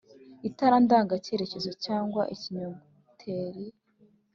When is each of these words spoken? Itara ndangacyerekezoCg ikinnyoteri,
Itara 0.47 0.75
ndangacyerekezoCg 0.83 1.87
ikinnyoteri, 2.35 3.67